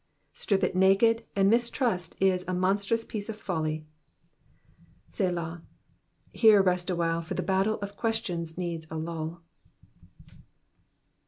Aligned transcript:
Strip 0.33 0.63
it 0.63 0.75
naked, 0.75 1.25
and 1.35 1.47
mistrust 1.47 2.15
is 2.19 2.43
a 2.47 2.55
monstrous 2.55 3.05
piece 3.05 3.29
of 3.29 3.35
folly. 3.35 3.85
^^Selah, 5.11 5.61
^ 5.61 5.61
Here 6.33 6.59
rest 6.63 6.89
awhile, 6.89 7.21
for 7.21 7.35
the 7.35 7.43
battle 7.43 7.77
of 7.83 7.97
questions 7.97 8.57
needs 8.57 8.87
a 8.89 8.97
lull. 8.97 9.43